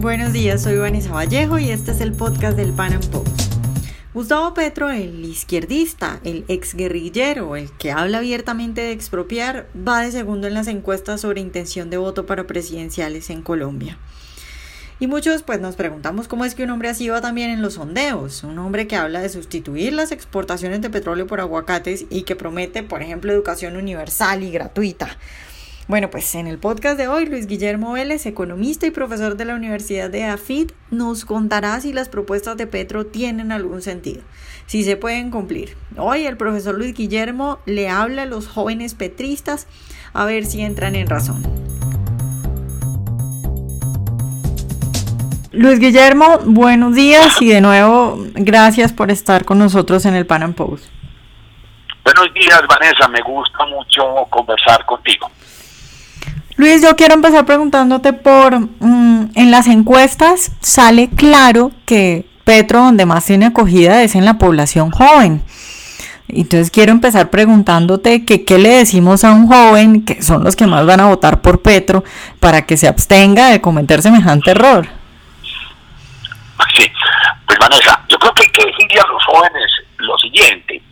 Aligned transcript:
Buenos 0.00 0.32
días, 0.32 0.62
soy 0.62 0.76
Vanessa 0.76 1.12
Vallejo 1.12 1.58
y 1.58 1.70
este 1.70 1.90
es 1.90 2.00
el 2.00 2.12
podcast 2.12 2.56
del 2.56 2.72
Pan 2.72 2.92
Am 2.92 3.00
Post. 3.00 3.52
Gustavo 4.14 4.54
Petro, 4.54 4.90
el 4.90 5.24
izquierdista, 5.24 6.20
el 6.22 6.44
exguerrillero, 6.46 7.56
el 7.56 7.72
que 7.72 7.90
habla 7.90 8.18
abiertamente 8.18 8.80
de 8.80 8.92
expropiar, 8.92 9.66
va 9.76 10.02
de 10.02 10.12
segundo 10.12 10.46
en 10.46 10.54
las 10.54 10.68
encuestas 10.68 11.22
sobre 11.22 11.40
intención 11.40 11.90
de 11.90 11.96
voto 11.96 12.26
para 12.26 12.46
presidenciales 12.46 13.28
en 13.30 13.42
Colombia. 13.42 13.98
Y 15.00 15.08
muchos 15.08 15.42
pues 15.42 15.60
nos 15.60 15.74
preguntamos 15.74 16.28
cómo 16.28 16.44
es 16.44 16.54
que 16.54 16.62
un 16.62 16.70
hombre 16.70 16.90
así 16.90 17.08
va 17.08 17.20
también 17.20 17.50
en 17.50 17.60
los 17.60 17.74
sondeos, 17.74 18.44
un 18.44 18.56
hombre 18.60 18.86
que 18.86 18.94
habla 18.94 19.20
de 19.20 19.28
sustituir 19.28 19.94
las 19.94 20.12
exportaciones 20.12 20.80
de 20.80 20.90
petróleo 20.90 21.26
por 21.26 21.40
aguacates 21.40 22.06
y 22.08 22.22
que 22.22 22.36
promete, 22.36 22.84
por 22.84 23.02
ejemplo, 23.02 23.32
educación 23.32 23.76
universal 23.76 24.44
y 24.44 24.52
gratuita. 24.52 25.18
Bueno, 25.88 26.10
pues 26.10 26.34
en 26.34 26.46
el 26.46 26.58
podcast 26.58 26.98
de 26.98 27.08
hoy, 27.08 27.24
Luis 27.24 27.46
Guillermo 27.46 27.94
Vélez, 27.94 28.26
economista 28.26 28.86
y 28.86 28.90
profesor 28.90 29.38
de 29.38 29.46
la 29.46 29.54
Universidad 29.54 30.10
de 30.10 30.24
AFID, 30.24 30.72
nos 30.90 31.24
contará 31.24 31.80
si 31.80 31.94
las 31.94 32.10
propuestas 32.10 32.58
de 32.58 32.66
Petro 32.66 33.06
tienen 33.06 33.52
algún 33.52 33.80
sentido, 33.80 34.20
si 34.66 34.84
se 34.84 34.98
pueden 34.98 35.30
cumplir. 35.30 35.78
Hoy 35.96 36.26
el 36.26 36.36
profesor 36.36 36.74
Luis 36.74 36.92
Guillermo 36.92 37.60
le 37.64 37.88
habla 37.88 38.24
a 38.24 38.26
los 38.26 38.48
jóvenes 38.48 38.92
petristas 38.92 39.66
a 40.12 40.26
ver 40.26 40.44
si 40.44 40.60
entran 40.60 40.94
en 40.94 41.06
razón. 41.06 41.42
Luis 45.52 45.80
Guillermo, 45.80 46.40
buenos 46.44 46.94
días 46.96 47.40
y 47.40 47.48
de 47.48 47.62
nuevo 47.62 48.18
gracias 48.34 48.92
por 48.92 49.10
estar 49.10 49.46
con 49.46 49.58
nosotros 49.58 50.04
en 50.04 50.14
el 50.16 50.26
Pan 50.26 50.42
Am 50.42 50.52
Post. 50.52 50.84
Buenos 52.04 52.34
días, 52.34 52.60
Vanessa. 52.68 53.08
Me 53.08 53.22
gusta 53.22 53.64
mucho 53.64 54.26
conversar 54.28 54.84
contigo. 54.84 55.30
Luis, 56.58 56.82
yo 56.82 56.96
quiero 56.96 57.14
empezar 57.14 57.46
preguntándote 57.46 58.12
por, 58.12 58.58
mm, 58.58 59.30
en 59.36 59.50
las 59.52 59.68
encuestas 59.68 60.50
sale 60.60 61.08
claro 61.08 61.70
que 61.86 62.26
Petro 62.42 62.80
donde 62.80 63.06
más 63.06 63.24
tiene 63.24 63.46
acogida 63.46 64.02
es 64.02 64.16
en 64.16 64.24
la 64.24 64.38
población 64.38 64.90
joven. 64.90 65.40
Entonces 66.26 66.72
quiero 66.72 66.90
empezar 66.90 67.30
preguntándote 67.30 68.24
que 68.24 68.44
qué 68.44 68.58
le 68.58 68.70
decimos 68.70 69.22
a 69.22 69.30
un 69.30 69.46
joven, 69.46 70.04
que 70.04 70.20
son 70.20 70.42
los 70.42 70.56
que 70.56 70.66
más 70.66 70.84
van 70.84 70.98
a 70.98 71.06
votar 71.06 71.42
por 71.42 71.62
Petro, 71.62 72.02
para 72.40 72.66
que 72.66 72.76
se 72.76 72.88
abstenga 72.88 73.50
de 73.50 73.60
cometer 73.60 74.02
semejante 74.02 74.50
error. 74.50 74.88
Sí, 76.74 76.90
pues 77.46 77.56
Vanessa, 77.60 78.04
yo 78.08 78.18
creo 78.18 78.34
que 78.34 78.42
hay 78.42 78.50
que 78.50 78.66
decirle 78.66 79.00
a 79.00 79.06
los 79.06 79.24
jóvenes 79.26 79.70
lo 79.98 80.18
siguiente. 80.18 80.82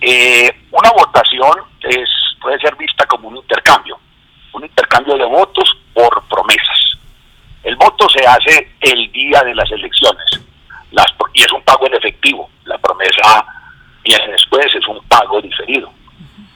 Eh, 0.00 0.50
una 0.72 0.90
votación 0.90 1.52
es, 1.82 2.08
puede 2.42 2.58
ser 2.58 2.74
vista 2.74 3.06
como 3.06 3.28
un 3.28 3.36
intercambio 3.36 3.96
intercambio 4.74 5.16
de 5.16 5.24
votos 5.24 5.76
por 5.92 6.22
promesas. 6.28 6.98
El 7.62 7.76
voto 7.76 8.08
se 8.08 8.26
hace 8.26 8.72
el 8.80 9.10
día 9.12 9.42
de 9.42 9.54
las 9.54 9.70
elecciones 9.70 10.44
y 11.34 11.42
es 11.42 11.52
un 11.52 11.62
pago 11.62 11.86
en 11.86 11.94
efectivo. 11.94 12.48
La 12.64 12.78
promesa 12.78 13.44
viene 14.02 14.28
después, 14.28 14.66
es 14.74 14.86
un 14.88 15.02
pago 15.08 15.40
diferido. 15.42 15.90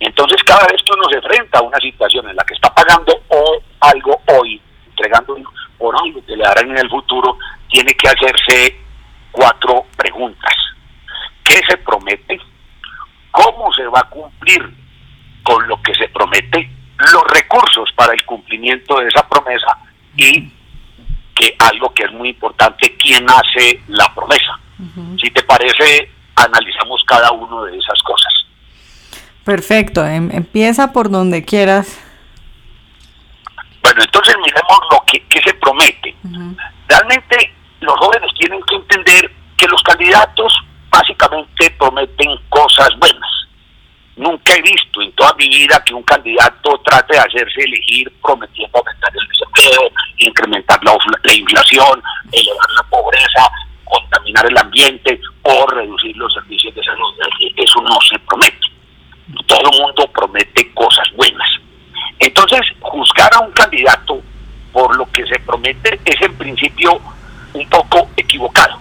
Entonces 0.00 0.42
cada 0.44 0.66
vez 0.66 0.82
que 0.82 0.92
uno 0.92 1.08
se 1.08 1.16
enfrenta 1.16 1.58
a 1.58 1.62
una 1.62 1.78
situación 1.78 2.28
en 2.28 2.36
la 2.36 2.44
que 2.44 2.54
está 2.54 2.72
pagando 2.74 3.14
o 3.28 3.58
algo 3.80 4.20
hoy, 4.38 4.60
entregando 4.88 5.36
por 5.78 5.94
algo 5.96 6.24
que 6.26 6.36
le 6.36 6.44
darán 6.44 6.70
en 6.70 6.78
el 6.78 6.90
futuro, 6.90 7.38
tiene 7.70 7.94
que 7.94 8.08
hacerse 8.08 8.80
cuatro 9.30 9.86
preguntas. 9.96 10.52
¿Qué 11.44 11.60
se 11.68 11.76
promete? 11.78 12.40
¿Cómo 13.30 13.72
se 13.72 13.84
va 13.86 14.00
a 14.00 14.10
cumplir 14.10 14.62
con 15.42 15.66
lo 15.68 15.80
que 15.82 15.94
se 15.94 16.08
promete? 16.08 16.63
Los 17.14 17.22
recursos 17.28 17.90
para 17.94 18.12
el 18.12 18.24
cumplimiento 18.24 18.98
de 18.98 19.06
esa 19.06 19.26
promesa 19.28 19.78
y 20.16 20.50
que 21.34 21.56
algo 21.58 21.94
que 21.94 22.04
es 22.04 22.12
muy 22.12 22.30
importante, 22.30 22.96
quién 22.96 23.24
hace 23.28 23.80
la 23.88 24.12
promesa. 24.14 24.58
Si 25.20 25.30
te 25.30 25.42
parece, 25.44 26.10
analizamos 26.36 27.02
cada 27.06 27.30
uno 27.32 27.64
de 27.64 27.76
esas 27.78 28.00
cosas. 28.02 28.32
Perfecto, 29.44 30.04
em, 30.04 30.30
empieza 30.32 30.92
por 30.92 31.10
donde 31.10 31.44
quieras. 31.44 32.00
Bueno, 33.82 34.02
entonces 34.02 34.34
miremos 34.38 34.78
lo 34.90 35.04
que, 35.06 35.22
se 35.40 35.54
promete. 35.54 36.14
Realmente 36.88 37.52
los 37.80 37.96
jóvenes 37.98 38.30
tienen 38.38 38.60
que 38.62 38.76
entender 38.76 39.30
que 39.56 39.66
los 39.66 39.82
candidatos 39.82 40.52
básicamente 40.90 41.70
prometen 41.78 42.30
cosas 42.48 42.88
buenas 42.98 43.33
Nunca 44.24 44.54
he 44.54 44.62
visto 44.62 45.02
en 45.02 45.12
toda 45.12 45.34
mi 45.34 45.46
vida 45.50 45.84
que 45.84 45.92
un 45.92 46.02
candidato 46.02 46.80
trate 46.82 47.12
de 47.12 47.18
hacerse 47.18 47.60
elegir 47.60 48.10
prometiendo 48.22 48.78
aumentar 48.78 49.12
el 49.20 49.28
desempleo, 49.28 49.90
incrementar 50.16 50.80
la, 50.82 51.34
inflación, 51.34 52.02
elevar 52.32 52.70
la 52.74 52.82
pobreza, 52.88 53.50
contaminar 53.84 54.46
el 54.46 54.56
ambiente 54.56 55.20
o 55.42 55.66
reducir 55.66 56.16
los 56.16 56.32
servicios 56.32 56.74
de 56.74 56.82
salud. 56.82 57.12
Eso 57.54 57.82
no 57.82 57.98
se 58.00 58.18
promete. 58.20 58.66
Todo 59.46 59.60
el 59.60 59.78
mundo 59.78 60.10
promete 60.10 60.72
cosas 60.72 61.06
buenas. 61.14 61.50
Entonces, 62.18 62.62
juzgar 62.80 63.30
a 63.34 63.40
un 63.40 63.52
candidato 63.52 64.22
por 64.72 64.96
lo 64.96 65.04
que 65.12 65.26
se 65.26 65.38
promete 65.40 66.00
es 66.02 66.22
en 66.22 66.34
principio 66.38 66.98
un 67.52 67.68
poco 67.68 68.08
equivocado. 68.16 68.78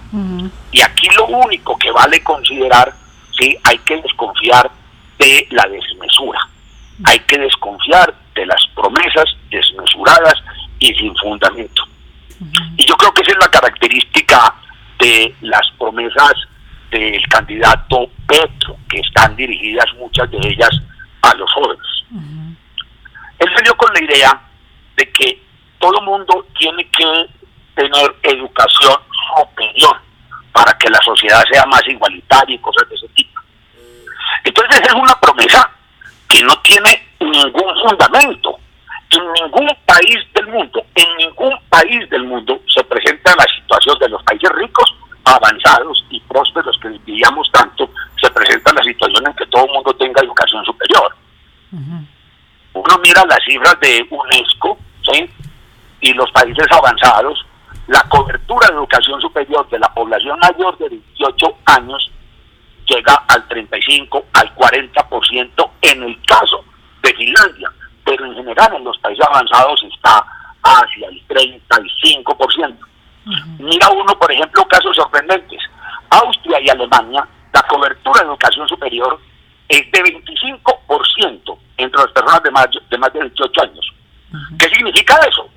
Y 0.72 0.80
aquí 0.80 1.10
lo 1.18 1.25
único 1.25 1.78
que 1.78 1.92
vale 1.92 2.24
considerar, 2.24 2.94
sí, 3.38 3.58
hay 3.66 3.78
que 3.80 3.98
desconfiar 3.98 4.72
de 5.19 5.47
la 5.51 5.68
desmesura. 5.68 6.40
Hay 7.06 7.19
que 7.19 7.38
desconfiar 7.38 8.13
de 8.35 8.46
las 8.46 8.66
promesas 8.75 9.25
desmesuradas 9.50 10.35
y 10.79 10.94
sin 10.94 11.16
fundamento. 11.18 11.84
Y 12.78 12.85
yo 12.85 12.96
creo 12.96 13.13
que 13.13 13.22
esa 13.22 13.31
es 13.31 13.38
la 13.40 13.51
característica 13.51 14.56
de 15.00 15.35
las 15.41 15.69
promesas 15.78 16.34
del 16.91 17.28
candidato 17.28 18.09
Petro, 18.28 18.78
que 18.90 19.00
están 19.00 19.35
dirigidas 19.35 19.85
muchas 19.97 20.29
de 20.29 20.38
ellas 20.38 20.69
a 21.22 21.34
los 21.35 21.51
jóvenes. 21.53 21.85
Él 23.40 23.50
salió 23.56 23.75
con 23.75 23.94
la 23.94 24.03
idea 24.03 24.41
de 24.95 25.12
que 25.12 25.41
todo 25.80 26.01
mundo 26.01 26.45
tiene 26.57 26.88
que 26.90 27.25
tener 27.75 28.16
educación 28.24 28.95
superior 29.35 30.00
para 30.51 30.72
que 30.78 30.90
la 30.90 31.00
sociedad 31.03 31.44
sea 31.51 31.66
más 31.66 31.81
igualitaria 31.88 32.56
y 32.56 32.59
cosas 32.59 32.88
de 32.90 32.95
ese. 32.95 33.07
Entonces 34.44 34.81
es 34.81 34.94
una 34.94 35.20
promesa 35.20 35.70
que 36.28 36.42
no 36.44 36.58
tiene 36.62 37.09
ningún 37.20 37.74
fundamento. 37.88 38.58
En 39.12 39.34
ningún 39.34 39.70
país 39.86 40.18
del 40.34 40.48
mundo, 40.48 40.84
en 40.96 41.18
ningún 41.18 41.56
país 41.70 42.09
del 42.09 42.24
mundo 42.24 42.59
se 42.68 42.84
presenta 42.84 43.36
la 43.36 43.46
situación 43.56 43.98
de 44.00 44.09
los 44.09 44.24
países 44.24 44.50
ricos, 44.52 44.96
avanzados 45.24 46.04
y 46.09 46.20
prósperos 46.22 46.78
que 46.81 46.90
vivíamos 46.90 47.48
tanto, 47.52 47.90
se 48.20 48.30
presenta 48.31 48.74
la 48.74 48.81
situación 48.81 49.28
en 49.28 49.34
que 49.34 49.46
todo 49.48 49.66
el 49.66 49.72
mundo 49.72 49.94
tenga 49.96 50.22
educación 50.22 50.66
superior. 50.66 51.16
Uno 52.74 52.98
mira 53.04 53.24
las 53.25 53.40
cifras 53.46 53.80
de 53.81 54.06
UNESCO 54.10 54.80
y 56.02 56.14
los 56.14 56.31
países 56.31 56.66
avanzados, 56.72 57.46
la 57.88 58.02
cobertura 58.10 58.68
de 58.68 58.74
educación 58.74 59.22
superior 59.22 59.70
de 59.70 59.80
la 59.80 59.94
población 59.94 60.40
mayor 60.40 60.78
de 60.80 60.90
18 60.90 61.58
años 61.66 62.12
llega 62.86 63.14
al 63.28 63.43
35, 63.53 64.25
al 64.34 64.56
40% 64.56 65.69
en 65.81 66.03
el 66.03 66.22
caso 66.25 66.66
de 67.02 67.14
Finlandia, 67.14 67.72
pero 68.03 68.25
en 68.25 68.36
general 68.36 68.75
en 68.75 68.84
los 68.84 68.97
países 69.00 69.25
avanzados 69.25 69.84
está 69.91 70.25
hacia 70.64 71.08
el 71.08 71.28
35%. 71.28 72.78
Mira 73.59 73.90
uno, 73.90 74.18
por 74.19 74.31
ejemplo, 74.31 74.66
casos 74.66 74.96
sorprendentes. 74.96 75.62
Austria 76.09 76.59
y 76.62 76.69
Alemania, 76.69 77.28
la 77.53 77.62
cobertura 77.63 78.22
de 78.22 78.28
educación 78.28 78.68
superior 78.68 79.19
es 79.69 79.92
de 79.92 80.04
25% 80.04 81.57
entre 81.78 82.01
las 82.01 82.12
personas 82.12 82.44
de 82.44 82.51
más 82.51 82.68
de, 82.89 82.98
más 82.98 83.13
de 83.13 83.22
18 83.22 83.62
años. 83.62 83.94
¿Qué 84.60 84.68
significa 84.69 85.16
eso? 85.28 85.48